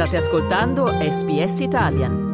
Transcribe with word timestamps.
State 0.00 0.16
ascoltando 0.16 0.86
SBS 0.86 1.60
Italian. 1.60 2.28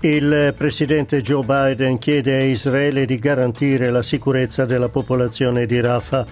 Il 0.00 0.54
presidente 0.56 1.20
Joe 1.20 1.44
Biden 1.44 1.98
chiede 1.98 2.36
a 2.36 2.42
Israele 2.42 3.04
di 3.04 3.18
garantire 3.18 3.90
la 3.90 4.02
sicurezza 4.02 4.64
della 4.64 4.88
popolazione 4.88 5.66
di 5.66 5.78
Rafah. 5.78 6.24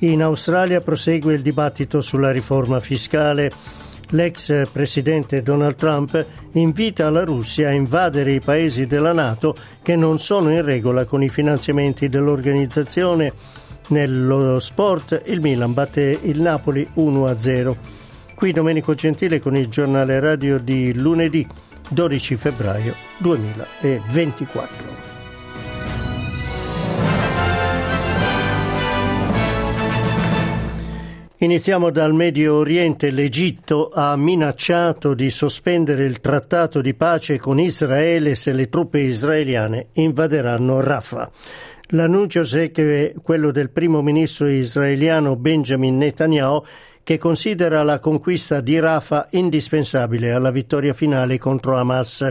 In 0.00 0.22
Australia 0.22 0.80
prosegue 0.80 1.34
il 1.34 1.42
dibattito 1.42 2.00
sulla 2.00 2.30
riforma 2.30 2.78
fiscale. 2.78 3.50
L'ex 4.10 4.66
presidente 4.72 5.42
Donald 5.42 5.74
Trump 5.74 6.24
invita 6.52 7.10
la 7.10 7.24
Russia 7.24 7.68
a 7.68 7.72
invadere 7.72 8.32
i 8.32 8.40
paesi 8.40 8.86
della 8.86 9.12
Nato 9.12 9.54
che 9.82 9.96
non 9.96 10.18
sono 10.18 10.50
in 10.50 10.62
regola 10.62 11.04
con 11.04 11.22
i 11.22 11.28
finanziamenti 11.28 12.08
dell'organizzazione. 12.08 13.32
Nello 13.88 14.58
sport 14.60 15.22
il 15.26 15.40
Milan 15.40 15.74
batte 15.74 16.18
il 16.22 16.40
Napoli 16.40 16.88
1-0. 16.96 17.76
Qui 18.34 18.52
Domenico 18.52 18.94
Gentile 18.94 19.40
con 19.40 19.56
il 19.56 19.68
giornale 19.68 20.20
radio 20.20 20.58
di 20.58 20.94
lunedì 20.94 21.46
12 21.90 22.36
febbraio 22.36 22.94
2024. 23.18 25.07
Iniziamo 31.40 31.90
dal 31.90 32.14
Medio 32.14 32.56
Oriente. 32.56 33.12
L'Egitto 33.12 33.90
ha 33.94 34.16
minacciato 34.16 35.14
di 35.14 35.30
sospendere 35.30 36.04
il 36.04 36.20
trattato 36.20 36.80
di 36.80 36.94
pace 36.94 37.38
con 37.38 37.60
Israele 37.60 38.34
se 38.34 38.52
le 38.52 38.68
truppe 38.68 38.98
israeliane 38.98 39.90
invaderanno 39.92 40.80
Rafah. 40.80 41.30
L'annuncio 41.90 42.42
è 42.58 43.12
quello 43.22 43.52
del 43.52 43.70
primo 43.70 44.02
ministro 44.02 44.48
israeliano 44.48 45.36
Benjamin 45.36 45.96
Netanyahu 45.96 46.60
che 47.04 47.18
considera 47.18 47.84
la 47.84 48.00
conquista 48.00 48.60
di 48.60 48.80
Rafah 48.80 49.28
indispensabile 49.30 50.32
alla 50.32 50.50
vittoria 50.50 50.92
finale 50.92 51.38
contro 51.38 51.76
Hamas. 51.76 52.28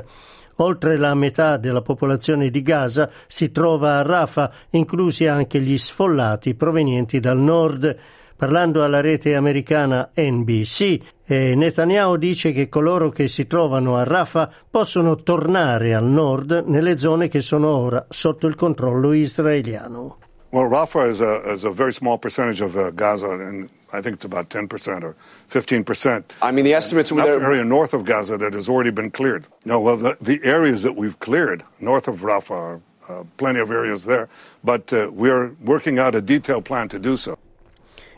Oltre 0.58 0.98
la 0.98 1.14
metà 1.14 1.56
della 1.56 1.82
popolazione 1.82 2.50
di 2.50 2.62
Gaza 2.62 3.10
si 3.26 3.54
trova 3.54 4.00
a 4.00 4.02
Rafah, 4.02 4.52
inclusi 4.72 5.28
anche 5.28 5.62
gli 5.62 5.78
sfollati 5.78 6.56
provenienti 6.56 7.22
dal 7.22 7.38
nord. 7.38 7.98
Parlando 8.38 8.84
alla 8.84 9.02
rete 9.02 9.34
americana 9.34 10.12
NBC, 10.16 11.00
eh, 11.26 11.56
Netanyahu 11.56 12.18
dice 12.18 12.52
che 12.52 12.70
coloro 12.70 13.10
che 13.10 13.28
si 13.28 13.48
trovano 13.48 13.98
a 13.98 14.04
Rafah 14.04 14.48
possono 14.70 15.16
tornare 15.16 15.96
al 15.96 16.04
nord 16.04 16.66
nelle 16.68 17.00
zone 17.00 17.30
che 17.30 17.40
sono 17.40 17.76
ora 17.76 18.06
sotto 18.10 18.46
il 18.46 18.54
controllo 18.54 19.12
israeliano. 19.14 20.18
Well, 20.52 20.70
Rafah 20.70 21.10
is 21.10 21.20
a, 21.20 21.52
is 21.52 21.64
a 21.64 21.72
very 21.72 21.92
small 21.92 22.20
percentage 22.20 22.62
of 22.62 22.76
uh, 22.76 22.92
Gaza, 22.92 23.28
and 23.28 23.70
I 23.92 24.02
think 24.02 24.18
it's 24.18 24.26
about 24.26 24.50
10% 24.50 25.02
or 25.02 25.16
15%. 25.50 26.24
I 26.44 26.52
mean, 26.52 26.64
the 26.64 26.76
estimates... 26.76 27.10
Enough 27.10 27.42
area 27.42 27.64
north 27.64 27.96
of 27.96 28.06
Gaza 28.06 28.38
that 28.38 28.54
has 28.54 28.70
already 28.70 28.92
been 28.92 29.10
cleared. 29.10 29.48
No, 29.66 29.80
well, 29.80 29.98
the, 29.98 30.16
the 30.22 30.40
areas 30.44 30.84
that 30.84 30.96
we've 30.96 31.18
cleared 31.20 31.64
north 31.80 32.08
of 32.08 32.20
Rafah 32.20 32.52
are 32.52 32.82
uh, 33.10 33.24
plenty 33.38 33.60
of 33.62 33.72
areas 33.72 34.06
there, 34.06 34.30
but 34.64 34.94
uh, 34.94 35.10
we're 35.12 35.56
working 35.66 35.98
out 35.98 36.14
a 36.14 36.22
detailed 36.22 36.66
plan 36.66 36.88
to 36.90 37.00
do 37.00 37.18
so. 37.18 37.36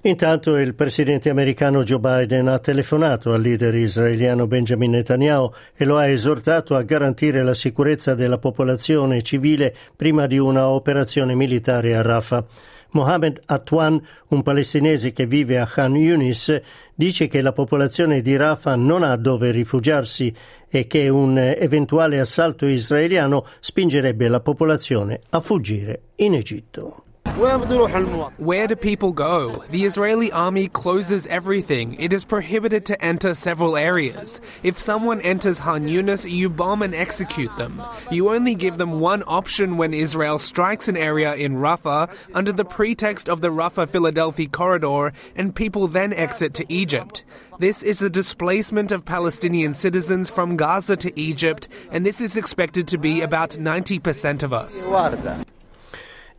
Intanto 0.03 0.55
il 0.55 0.75
presidente 0.75 1.29
americano 1.29 1.83
Joe 1.83 1.99
Biden 1.99 2.47
ha 2.47 2.59
telefonato 2.59 3.33
al 3.33 3.41
leader 3.41 3.75
israeliano 3.75 4.47
Benjamin 4.47 4.91
Netanyahu 4.91 5.51
e 5.75 5.83
lo 5.83 5.97
ha 5.97 6.07
esortato 6.07 6.77
a 6.77 6.83
garantire 6.83 7.43
la 7.43 7.53
sicurezza 7.53 8.15
della 8.15 8.37
popolazione 8.37 9.21
civile 9.21 9.75
prima 9.93 10.25
di 10.25 10.37
una 10.37 10.69
operazione 10.69 11.35
militare 11.35 11.97
a 11.97 12.01
Rafah. 12.01 12.45
Mohamed 12.91 13.41
Atwan, 13.45 14.01
un 14.29 14.41
palestinese 14.41 15.11
che 15.11 15.25
vive 15.25 15.59
a 15.59 15.65
Khan 15.65 15.95
Yunis, 15.95 16.61
dice 16.95 17.27
che 17.27 17.41
la 17.41 17.51
popolazione 17.51 18.21
di 18.21 18.37
Rafah 18.37 18.75
non 18.75 19.03
ha 19.03 19.17
dove 19.17 19.51
rifugiarsi 19.51 20.33
e 20.69 20.87
che 20.87 21.09
un 21.09 21.37
eventuale 21.37 22.21
assalto 22.21 22.65
israeliano 22.65 23.45
spingerebbe 23.59 24.29
la 24.29 24.39
popolazione 24.39 25.19
a 25.31 25.41
fuggire 25.41 26.01
in 26.15 26.35
Egitto. 26.35 27.03
Where 27.39 28.67
do 28.67 28.75
people 28.75 29.13
go? 29.13 29.63
The 29.69 29.85
Israeli 29.85 30.29
army 30.29 30.67
closes 30.67 31.25
everything. 31.27 31.93
It 31.93 32.11
is 32.11 32.25
prohibited 32.25 32.85
to 32.87 33.01
enter 33.01 33.33
several 33.33 33.77
areas. 33.77 34.41
If 34.61 34.77
someone 34.77 35.21
enters 35.21 35.59
Han 35.59 35.87
Yunis, 35.87 36.29
you 36.29 36.49
bomb 36.49 36.81
and 36.81 36.93
execute 36.93 37.55
them. 37.55 37.81
You 38.11 38.31
only 38.31 38.55
give 38.55 38.77
them 38.77 38.99
one 38.99 39.23
option 39.25 39.77
when 39.77 39.93
Israel 39.93 40.37
strikes 40.37 40.89
an 40.89 40.97
area 40.97 41.33
in 41.33 41.53
Rafah 41.53 42.13
under 42.33 42.51
the 42.51 42.65
pretext 42.65 43.29
of 43.29 43.39
the 43.39 43.51
Rafah 43.51 43.87
Philadelphia 43.87 44.49
corridor, 44.49 45.13
and 45.33 45.55
people 45.55 45.87
then 45.87 46.11
exit 46.11 46.53
to 46.55 46.65
Egypt. 46.67 47.23
This 47.57 47.83
is 47.83 48.01
a 48.01 48.09
displacement 48.09 48.91
of 48.91 49.05
Palestinian 49.05 49.73
citizens 49.73 50.29
from 50.29 50.57
Gaza 50.57 50.97
to 50.97 51.17
Egypt, 51.17 51.69
and 51.89 52.05
this 52.05 52.19
is 52.19 52.35
expected 52.35 52.89
to 52.89 52.97
be 52.97 53.21
about 53.21 53.51
90% 53.51 54.43
of 54.43 54.51
us. 54.51 54.89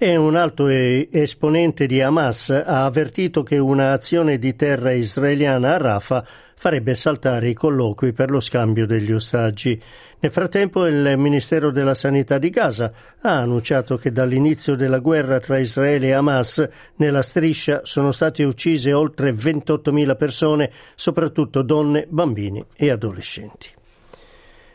E 0.02 0.16
un 0.16 0.34
alto 0.34 0.66
esponente 0.66 1.84
di 1.84 2.00
Hamas 2.00 2.48
ha 2.48 2.86
avvertito 2.86 3.42
che 3.42 3.58
un'azione 3.58 4.38
di 4.38 4.56
terra 4.56 4.92
israeliana 4.92 5.74
a 5.74 5.76
Rafah 5.76 6.24
farebbe 6.54 6.94
saltare 6.94 7.50
i 7.50 7.52
colloqui 7.52 8.14
per 8.14 8.30
lo 8.30 8.40
scambio 8.40 8.86
degli 8.86 9.12
ostaggi. 9.12 9.78
Nel 10.20 10.32
frattempo 10.32 10.86
il 10.86 11.18
Ministero 11.18 11.70
della 11.70 11.92
Sanità 11.92 12.38
di 12.38 12.48
Gaza 12.48 12.90
ha 13.20 13.40
annunciato 13.40 13.98
che 13.98 14.10
dall'inizio 14.10 14.74
della 14.74 15.00
guerra 15.00 15.38
tra 15.38 15.58
Israele 15.58 16.06
e 16.06 16.12
Hamas 16.12 16.66
nella 16.96 17.20
striscia 17.20 17.80
sono 17.82 18.10
state 18.10 18.42
uccise 18.42 18.94
oltre 18.94 19.32
28.000 19.32 20.16
persone, 20.16 20.70
soprattutto 20.94 21.60
donne, 21.60 22.06
bambini 22.08 22.64
e 22.74 22.88
adolescenti. 22.88 23.78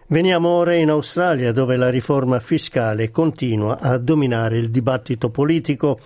Veniamo 0.07 0.49
ora 0.49 0.75
in 0.75 0.91
Australia 0.91 1.51
dove 1.51 1.77
la 1.77 1.89
riforma 1.89 2.39
fiscale 2.39 3.09
continua 3.09 3.79
a 3.79 3.97
dominare 3.97 4.59
il 4.59 4.69
dibattito 4.69 5.31
politico. 5.31 5.99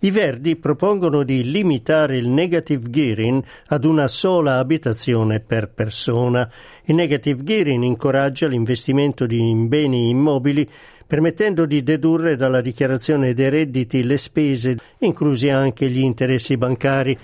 I 0.00 0.10
Verdi 0.10 0.56
propongono 0.56 1.22
di 1.22 1.48
limitare 1.48 2.16
il 2.16 2.26
negative 2.26 2.90
gearing 2.90 3.44
ad 3.68 3.84
una 3.84 4.08
sola 4.08 4.58
abitazione 4.58 5.38
per 5.38 5.68
persona. 5.68 6.50
Il 6.86 6.96
negative 6.96 7.44
gearing 7.44 7.84
incoraggia 7.84 8.48
l'investimento 8.48 9.24
in 9.28 9.68
beni 9.68 10.08
immobili 10.08 10.68
permettendo 11.06 11.64
di 11.64 11.84
dedurre 11.84 12.34
dalla 12.34 12.60
dichiarazione 12.60 13.34
dei 13.34 13.50
redditi 13.50 14.02
le 14.02 14.18
spese, 14.18 14.76
inclusi 14.98 15.48
anche 15.48 15.88
gli 15.88 16.00
interessi 16.00 16.56
bancari 16.56 17.16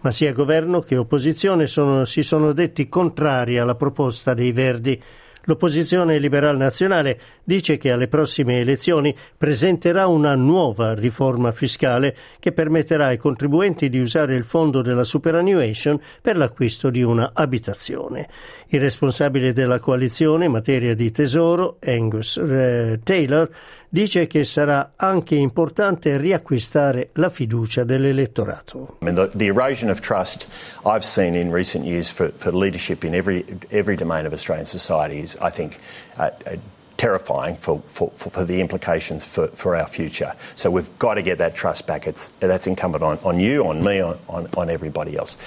ma 0.00 0.10
sia 0.10 0.32
governo 0.32 0.80
che 0.80 0.96
opposizione 0.96 1.66
sono, 1.66 2.04
si 2.04 2.22
sono 2.22 2.52
detti 2.52 2.88
contrari 2.88 3.58
alla 3.58 3.74
proposta 3.74 4.34
dei 4.34 4.52
Verdi. 4.52 5.02
L'opposizione 5.48 6.18
liberal 6.18 6.58
nazionale 6.58 7.18
dice 7.42 7.78
che 7.78 7.90
alle 7.90 8.06
prossime 8.06 8.60
elezioni 8.60 9.16
presenterà 9.34 10.06
una 10.06 10.34
nuova 10.34 10.92
riforma 10.92 11.52
fiscale 11.52 12.14
che 12.38 12.52
permetterà 12.52 13.06
ai 13.06 13.16
contribuenti 13.16 13.88
di 13.88 13.98
usare 13.98 14.34
il 14.34 14.44
fondo 14.44 14.82
della 14.82 15.04
superannuation 15.04 15.98
per 16.20 16.36
l'acquisto 16.36 16.90
di 16.90 17.02
una 17.02 17.30
abitazione. 17.32 18.28
Il 18.66 18.80
responsabile 18.80 19.54
della 19.54 19.78
coalizione 19.78 20.44
in 20.44 20.50
materia 20.50 20.94
di 20.94 21.10
tesoro, 21.10 21.78
Angus 21.82 22.36
eh, 22.36 23.00
Taylor, 23.02 23.48
dice 23.88 24.26
che 24.26 24.44
sarà 24.44 24.92
anche 24.96 25.34
importante 25.34 26.18
riacquistare 26.18 27.10
la 27.14 27.30
fiducia 27.30 27.84
dell'elettorato. 27.84 28.98
The, 29.00 29.30
the, 29.34 29.46
erosion 29.46 29.88
of 29.88 30.00
trust 30.00 30.46
I've 30.84 31.04
seen 31.04 31.34
in 31.34 31.50
recent 31.50 31.84
years 31.84 32.10
for, 32.10 32.30
for 32.36 32.54
leadership 32.54 33.02
in 33.04 33.14
every, 33.14 33.44
every 33.70 33.96
domain 33.96 34.26
of 34.26 34.32
Australian 34.32 34.66
society 34.66 35.22
is, 35.22 35.37
I 35.40 35.50
think, 35.50 35.78
uh, 36.18 36.30
uh, 36.46 36.56
terrifying 36.96 37.56
for, 37.56 37.80
for, 37.86 38.10
for, 38.10 38.44
the 38.44 38.60
implications 38.60 39.24
for, 39.24 39.48
for 39.48 39.76
our 39.76 39.86
future. 39.86 40.34
So 40.56 40.70
we've 40.70 40.98
got 40.98 41.14
to 41.14 41.22
get 41.22 41.38
that 41.38 41.54
trust 41.54 41.86
back. 41.86 42.06
It's, 42.06 42.28
that's 42.40 42.66
incumbent 42.66 43.04
on, 43.04 43.18
on 43.24 43.40
you, 43.40 43.66
on 43.66 43.82
me, 43.82 44.00
on, 44.00 44.18
on, 44.28 44.48
on 44.56 44.68
everybody 44.68 45.16
else. 45.16 45.38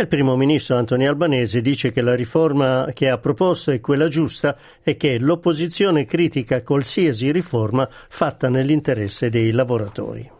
il 0.00 0.06
primo 0.06 0.36
ministro 0.36 0.76
Anthony 0.76 1.06
Albanese 1.06 1.60
dice 1.60 1.90
che 1.90 2.02
la 2.02 2.14
riforma 2.14 2.88
che 2.94 3.08
ha 3.08 3.18
proposto 3.18 3.72
è 3.72 3.80
quella 3.80 4.06
giusta 4.06 4.56
e 4.80 4.96
che 4.96 5.18
l'opposizione 5.18 6.04
critica 6.04 6.62
qualsiasi 6.62 7.32
riforma 7.32 7.88
fatta 7.90 8.48
nell'interesse 8.48 9.28
dei 9.28 9.50
lavoratori. 9.50 10.30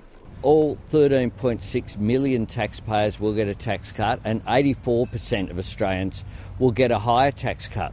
All 0.43 0.76
13.6 0.93 1.99
million 1.99 2.47
taxpayers 2.47 3.19
will 3.19 3.35
get 3.35 3.49
a 3.49 3.55
tax 3.55 3.91
cut 3.91 4.21
and 4.23 4.41
84% 4.44 5.50
of 5.50 5.59
Australians 5.59 6.23
will 6.59 6.73
get 6.73 6.93
a 6.93 6.99
higher 6.99 7.32
tax 7.32 7.69
cut. 7.69 7.91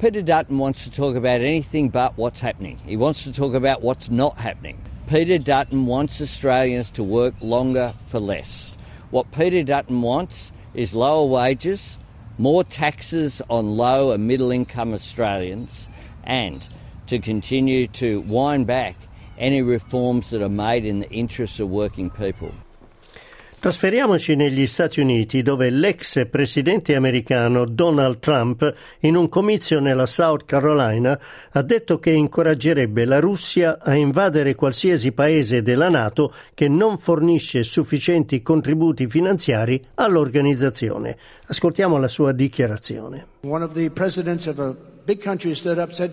Peter 0.00 0.22
Dutton 0.22 0.58
wants 0.58 0.84
to 0.84 0.90
talk 0.90 1.14
about 1.14 1.40
anything 1.40 1.88
but 1.88 2.18
what's 2.18 2.40
happening. 2.40 2.78
He 2.84 2.96
wants 2.96 3.22
to 3.24 3.32
talk 3.32 3.54
about 3.54 3.80
what's 3.80 4.10
not 4.10 4.36
happening. 4.36 4.82
Peter 5.06 5.38
Dutton 5.38 5.86
wants 5.86 6.20
Australians 6.20 6.90
to 6.92 7.04
work 7.04 7.34
longer 7.40 7.94
for 8.06 8.18
less. 8.18 8.72
What 9.10 9.30
Peter 9.30 9.62
Dutton 9.62 10.02
wants 10.02 10.50
is 10.74 10.94
lower 10.94 11.26
wages, 11.26 11.96
more 12.38 12.64
taxes 12.64 13.40
on 13.48 13.76
low 13.76 14.10
and 14.10 14.26
middle 14.26 14.50
income 14.50 14.92
Australians, 14.92 15.88
and 16.24 16.66
to 17.06 17.20
continue 17.20 17.86
to 17.88 18.20
wind 18.22 18.66
back 18.66 18.96
any 19.38 19.62
reforms 19.62 20.30
that 20.30 20.42
are 20.42 20.48
made 20.48 20.84
in 20.84 20.98
the 20.98 21.10
interests 21.10 21.60
of 21.60 21.70
working 21.70 22.10
people. 22.10 22.52
Trasferiamoci 23.64 24.34
negli 24.34 24.66
Stati 24.66 25.00
Uniti 25.00 25.40
dove 25.40 25.70
l'ex 25.70 26.28
presidente 26.28 26.94
americano 26.94 27.64
Donald 27.64 28.18
Trump 28.18 28.74
in 29.00 29.16
un 29.16 29.30
comizio 29.30 29.80
nella 29.80 30.04
South 30.04 30.44
Carolina 30.44 31.18
ha 31.50 31.62
detto 31.62 31.98
che 31.98 32.10
incoraggerebbe 32.10 33.06
la 33.06 33.20
Russia 33.20 33.78
a 33.80 33.94
invadere 33.94 34.54
qualsiasi 34.54 35.12
paese 35.12 35.62
della 35.62 35.88
Nato 35.88 36.30
che 36.52 36.68
non 36.68 36.98
fornisce 36.98 37.62
sufficienti 37.62 38.42
contributi 38.42 39.06
finanziari 39.08 39.82
all'organizzazione. 39.94 41.16
Ascoltiamo 41.46 41.96
la 41.96 42.08
sua 42.08 42.32
dichiarazione. 42.32 43.28
One 43.46 43.64
of 43.64 43.72
the 43.72 43.88
presidents 43.88 44.44
of 44.44 44.58
a 44.58 44.76
big 45.06 45.22
country 45.22 45.54
stood 45.54 45.78
up 45.78 45.86
and 45.86 45.94
said, 45.94 46.12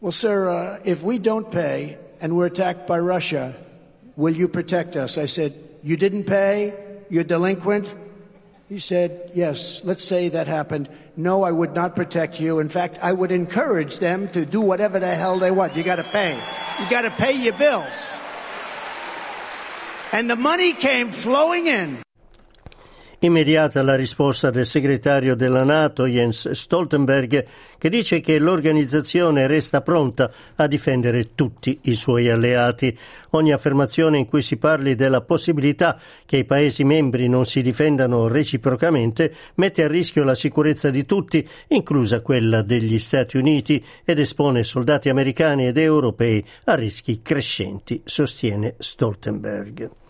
"Well 0.00 0.10
sir, 0.10 0.48
uh, 0.48 0.80
if 0.82 1.04
we 1.04 1.20
don't 1.20 1.46
pay 1.50 1.96
and 2.18 2.32
we're 2.32 2.50
attacked 2.50 2.88
by 2.88 2.98
Russia, 2.98 3.54
will 4.16 4.34
you 4.34 4.48
protect 4.48 4.96
us?" 4.96 5.16
I 5.16 5.28
said 5.28 5.63
You 5.84 5.98
didn't 5.98 6.24
pay? 6.24 6.72
You're 7.10 7.24
delinquent? 7.24 7.94
He 8.70 8.78
said, 8.78 9.32
Yes, 9.34 9.84
let's 9.84 10.02
say 10.02 10.30
that 10.30 10.46
happened. 10.46 10.88
No, 11.14 11.42
I 11.42 11.52
would 11.52 11.74
not 11.74 11.94
protect 11.94 12.40
you. 12.40 12.58
In 12.58 12.70
fact, 12.70 12.98
I 13.02 13.12
would 13.12 13.30
encourage 13.30 13.98
them 13.98 14.28
to 14.28 14.46
do 14.46 14.62
whatever 14.62 14.98
the 14.98 15.14
hell 15.14 15.38
they 15.38 15.50
want. 15.50 15.76
You 15.76 15.82
got 15.82 15.96
to 15.96 16.02
pay. 16.02 16.40
You 16.80 16.88
got 16.88 17.02
to 17.02 17.10
pay 17.10 17.32
your 17.32 17.52
bills. 17.52 18.16
And 20.10 20.30
the 20.30 20.36
money 20.36 20.72
came 20.72 21.12
flowing 21.12 21.66
in. 21.66 21.98
Immediata 23.24 23.82
la 23.82 23.94
risposta 23.94 24.50
del 24.50 24.66
segretario 24.66 25.34
della 25.34 25.64
Nato 25.64 26.06
Jens 26.06 26.50
Stoltenberg 26.50 27.46
che 27.78 27.88
dice 27.88 28.20
che 28.20 28.38
l'organizzazione 28.38 29.46
resta 29.46 29.80
pronta 29.80 30.30
a 30.56 30.66
difendere 30.66 31.34
tutti 31.34 31.78
i 31.84 31.94
suoi 31.94 32.28
alleati. 32.28 32.94
Ogni 33.30 33.54
affermazione 33.54 34.18
in 34.18 34.26
cui 34.26 34.42
si 34.42 34.58
parli 34.58 34.94
della 34.94 35.22
possibilità 35.22 35.98
che 36.26 36.36
i 36.36 36.44
Paesi 36.44 36.84
membri 36.84 37.26
non 37.26 37.46
si 37.46 37.62
difendano 37.62 38.28
reciprocamente 38.28 39.34
mette 39.54 39.84
a 39.84 39.88
rischio 39.88 40.22
la 40.22 40.34
sicurezza 40.34 40.90
di 40.90 41.06
tutti, 41.06 41.48
inclusa 41.68 42.20
quella 42.20 42.60
degli 42.60 42.98
Stati 42.98 43.38
Uniti, 43.38 43.82
ed 44.04 44.18
espone 44.18 44.64
soldati 44.64 45.08
americani 45.08 45.66
ed 45.66 45.78
europei 45.78 46.44
a 46.64 46.74
rischi 46.74 47.22
crescenti, 47.22 48.02
sostiene 48.04 48.74
Stoltenberg. 48.76 50.03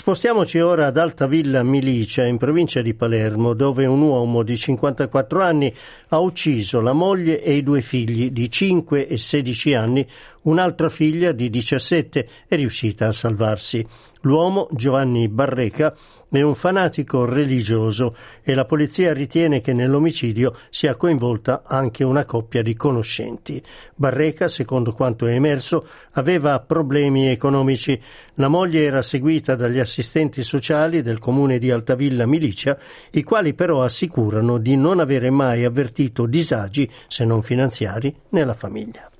Spostiamoci 0.00 0.60
ora 0.60 0.86
ad 0.86 0.96
Altavilla 0.96 1.64
Milicia, 1.64 2.24
in 2.24 2.36
provincia 2.36 2.80
di 2.80 2.94
Palermo, 2.94 3.52
dove 3.52 3.84
un 3.84 4.00
uomo 4.00 4.44
di 4.44 4.56
54 4.56 5.42
anni 5.42 5.74
ha 6.10 6.20
ucciso 6.20 6.80
la 6.80 6.92
moglie 6.92 7.42
e 7.42 7.54
i 7.54 7.64
due 7.64 7.82
figli 7.82 8.30
di 8.30 8.48
5 8.48 9.08
e 9.08 9.18
16 9.18 9.74
anni. 9.74 10.06
Un'altra 10.42 10.88
figlia 10.88 11.32
di 11.32 11.50
17 11.50 12.28
è 12.46 12.54
riuscita 12.54 13.08
a 13.08 13.12
salvarsi. 13.12 13.84
L'uomo, 14.22 14.68
Giovanni 14.72 15.28
Barreca, 15.28 15.94
è 16.30 16.42
un 16.42 16.54
fanatico 16.54 17.24
religioso 17.24 18.14
e 18.42 18.54
la 18.54 18.64
polizia 18.64 19.12
ritiene 19.12 19.60
che 19.60 19.72
nell'omicidio 19.72 20.54
sia 20.68 20.96
coinvolta 20.96 21.62
anche 21.64 22.04
una 22.04 22.24
coppia 22.24 22.62
di 22.62 22.74
conoscenti. 22.74 23.62
Barreca, 23.94 24.48
secondo 24.48 24.92
quanto 24.92 25.26
è 25.26 25.32
emerso, 25.32 25.86
aveva 26.12 26.58
problemi 26.60 27.28
economici. 27.28 27.98
La 28.34 28.48
moglie 28.48 28.82
era 28.82 29.02
seguita 29.02 29.54
dagli 29.54 29.78
assistenti 29.88 30.42
sociali 30.42 31.00
del 31.00 31.18
comune 31.18 31.58
di 31.58 31.70
Altavilla 31.70 32.26
Milicia, 32.26 32.78
i 33.12 33.22
quali 33.22 33.54
però 33.54 33.82
assicurano 33.82 34.58
di 34.58 34.76
non 34.76 35.00
avere 35.00 35.30
mai 35.30 35.64
avvertito 35.64 36.26
disagi, 36.26 36.88
se 37.06 37.24
non 37.24 37.42
finanziari, 37.42 38.14
nella 38.30 38.52
famiglia. 38.52 39.10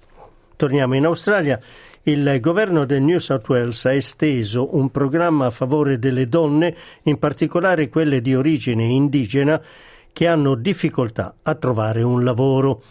Torniamo 0.57 0.95
in 0.95 1.07
Australia 1.07 1.59
il 2.03 2.39
governo 2.41 2.85
del 2.85 3.01
New 3.03 3.19
South 3.19 3.49
Wales 3.49 3.85
ha 3.87 3.93
esteso 3.93 4.77
un 4.77 4.91
programma 4.91 5.47
a 5.47 5.51
favore 5.51 5.99
delle 5.99 6.29
donne, 6.29 6.75
in 7.05 7.19
particolare 7.19 7.89
quelle 7.89 8.21
di 8.21 8.35
origine 8.35 8.85
indigena, 8.85 9.61
che 10.13 10.27
hanno 10.27 10.55
difficoltà 10.55 11.37
a 11.43 11.55
trovare 11.55 12.03
un 12.03 12.25
lavoro. 12.25 12.83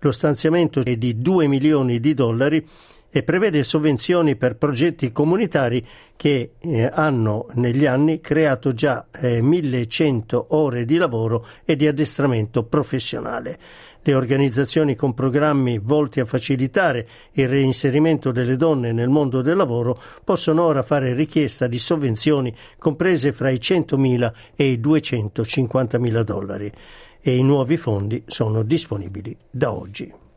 Lo 0.00 0.12
stanziamento 0.12 0.84
è 0.84 0.96
di 0.96 1.20
2 1.20 1.46
milioni 1.46 2.00
di 2.00 2.14
dollari 2.14 2.66
e 3.10 3.22
prevede 3.22 3.64
sovvenzioni 3.64 4.36
per 4.36 4.56
progetti 4.56 5.12
comunitari 5.12 5.84
che 6.16 6.52
eh, 6.58 6.90
hanno 6.92 7.46
negli 7.54 7.86
anni 7.86 8.20
creato 8.20 8.72
già 8.72 9.06
eh, 9.20 9.40
1100 9.40 10.46
ore 10.50 10.84
di 10.84 10.96
lavoro 10.96 11.46
e 11.64 11.76
di 11.76 11.86
addestramento 11.86 12.64
professionale. 12.64 13.58
Le 14.02 14.14
organizzazioni 14.14 14.94
con 14.94 15.12
programmi 15.12 15.78
volti 15.78 16.20
a 16.20 16.24
facilitare 16.24 17.06
il 17.32 17.48
reinserimento 17.48 18.30
delle 18.30 18.56
donne 18.56 18.92
nel 18.92 19.08
mondo 19.08 19.42
del 19.42 19.56
lavoro 19.56 20.00
possono 20.24 20.64
ora 20.64 20.82
fare 20.82 21.12
richiesta 21.12 21.66
di 21.66 21.78
sovvenzioni 21.78 22.54
comprese 22.78 23.32
fra 23.32 23.50
i 23.50 23.56
100.000 23.56 24.32
e 24.54 24.70
i 24.70 24.78
250.000 24.78 26.22
dollari 26.22 26.72
e 27.20 27.36
i 27.36 27.42
nuovi 27.42 27.76
fondi 27.76 28.22
sono 28.26 28.62
disponibili 28.62 29.36
da 29.50 29.72
oggi. 29.72 30.27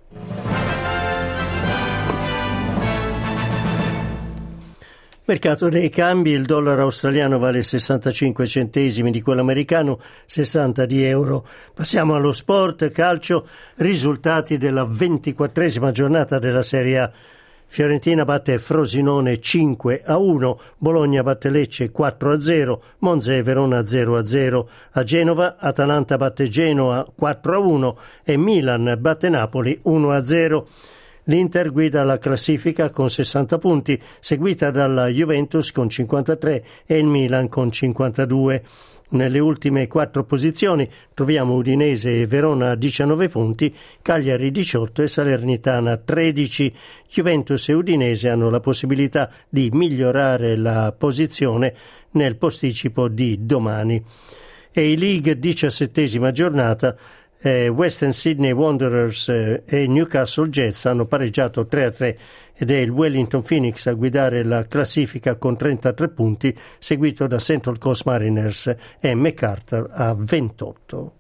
Mercato 5.32 5.70
dei 5.70 5.90
cambi, 5.90 6.32
il 6.32 6.44
dollaro 6.44 6.82
australiano 6.82 7.40
vale 7.40 7.64
65 7.64 8.46
centesimi 8.46 9.12
di 9.12 9.22
quello 9.22 9.40
americano, 9.40 9.98
60 10.26 10.86
di 10.86 11.06
euro. 11.06 11.48
Passiamo 11.74 12.16
allo 12.16 12.34
sport, 12.34 12.90
calcio, 12.90 13.48
risultati 13.78 14.58
della 14.58 14.84
ventiquattresima 14.84 15.92
giornata 15.92 16.38
della 16.38 16.64
Serie 16.64 17.00
A. 17.00 17.12
Fiorentina 17.66 18.26
batte 18.26 18.60
Frosinone 18.60 19.40
5 19.40 20.02
a 20.04 20.18
1, 20.18 20.60
Bologna 20.78 21.24
batte 21.24 21.50
Lecce 21.50 21.92
4 21.92 22.34
a 22.34 22.42
0, 22.42 22.84
Monza 22.98 23.34
e 23.34 23.42
Verona 23.42 23.86
0 23.86 24.18
a 24.18 24.26
0. 24.26 24.70
A 24.92 25.04
Genova 25.06 25.56
Atalanta 25.58 26.18
batte 26.18 26.50
Genoa 26.50 27.10
4 27.16 27.56
a 27.56 27.58
1 27.58 27.98
e 28.26 28.36
Milan 28.36 28.98
batte 29.00 29.30
Napoli 29.30 29.80
1 29.82 30.12
a 30.12 30.26
0. 30.26 30.68
L'Inter 31.32 31.72
guida 31.72 32.04
la 32.04 32.18
classifica 32.18 32.90
con 32.90 33.10
60 33.10 33.58
punti, 33.58 33.98
seguita 34.20 34.70
dalla 34.70 35.08
Juventus 35.08 35.72
con 35.72 35.88
53 35.88 36.66
e 36.86 36.98
il 36.98 37.06
Milan 37.06 37.48
con 37.48 37.72
52. 37.72 38.64
Nelle 39.12 39.40
ultime 39.40 39.88
quattro 39.88 40.26
posizioni 40.26 40.90
troviamo 41.14 41.54
Udinese 41.54 42.20
e 42.20 42.28
Verona 42.28 42.72
a 42.72 42.76
19 42.76 43.30
punti, 43.30 43.74
Cagliari 44.02 44.52
18 44.52 45.04
e 45.04 45.08
Salernitana 45.08 45.96
13. 45.96 46.74
Juventus 47.08 47.70
e 47.70 47.74
Udinese 47.74 48.28
hanno 48.28 48.50
la 48.50 48.60
possibilità 48.60 49.32
di 49.48 49.70
migliorare 49.72 50.58
la 50.58 50.94
posizione 50.98 51.74
nel 52.12 52.36
posticipo 52.36 53.08
di 53.08 53.46
domani. 53.46 54.04
E 54.70 54.92
i 54.92 54.98
League 54.98 55.40
17 55.40 56.32
giornata 56.34 56.98
eh, 57.42 57.68
Western 57.68 58.14
Sydney 58.14 58.52
Wanderers 58.52 59.30
eh, 59.30 59.64
e 59.66 59.88
Newcastle 59.88 60.50
Jets 60.50 60.86
hanno 60.86 61.06
pareggiato 61.06 61.68
3-3 61.70 62.16
ed 62.54 62.70
è 62.70 62.78
il 62.78 62.92
Wellington 62.92 63.42
Phoenix 63.42 63.88
a 63.88 63.94
guidare 63.94 64.44
la 64.44 64.68
classifica 64.68 65.36
con 65.36 65.58
33 65.58 66.10
punti, 66.10 66.56
seguito 66.78 67.26
da 67.26 67.40
Central 67.40 67.80
Coast 67.80 68.06
Mariners 68.06 68.76
e 69.00 69.16
MacArthur 69.16 69.90
a 69.92 70.14
28. 70.14 71.14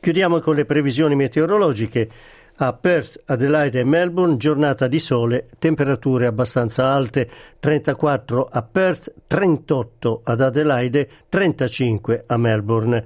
Chiudiamo 0.00 0.40
con 0.40 0.56
le 0.56 0.64
previsioni 0.64 1.14
meteorologiche. 1.14 2.08
A 2.56 2.72
Perth, 2.74 3.22
Adelaide 3.26 3.80
e 3.80 3.84
Melbourne 3.84 4.36
giornata 4.36 4.86
di 4.86 4.98
sole, 4.98 5.46
temperature 5.58 6.26
abbastanza 6.26 6.88
alte, 6.88 7.28
34 7.58 8.48
a 8.50 8.62
Perth, 8.62 9.12
38 9.26 10.20
ad 10.24 10.40
Adelaide, 10.40 11.08
35 11.28 12.24
a 12.26 12.36
Melbourne. 12.36 13.04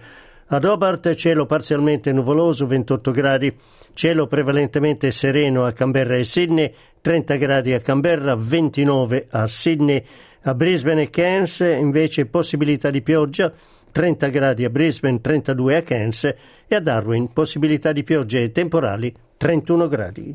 Ad 0.49 0.65
Hobart 0.65 1.13
cielo 1.15 1.45
parzialmente 1.45 2.13
nuvoloso 2.13 2.69
28 2.69 3.11
gradi, 3.11 3.53
cielo 3.95 4.29
prevalentemente 4.29 5.11
sereno 5.11 5.65
a 5.65 5.73
Canberra 5.73 6.17
e 6.17 6.23
Sydney, 6.23 6.73
30 7.01 7.35
gradi 7.35 7.73
a 7.73 7.81
Canberra, 7.81 8.37
29 8.37 9.27
a 9.31 9.47
Sydney, 9.49 10.05
a 10.43 10.55
Brisbane 10.55 11.03
e 11.03 11.11
Cairns 11.11 11.59
invece 11.61 12.27
possibilità 12.27 12.91
di 12.91 13.03
pioggia, 13.03 13.53
30 13.91 14.29
gradi 14.29 14.65
a 14.65 14.71
Brisbane, 14.71 15.21
32 15.21 15.77
a 15.77 15.83
Cairns. 15.83 16.35
E 16.69 16.75
a 16.75 16.81
Darwin 16.81 17.33
possibilità 17.33 17.93
di 17.93 18.05
piogge 18.05 18.53
temporali, 18.53 19.13
31 19.37 19.89
gradi. 19.89 20.35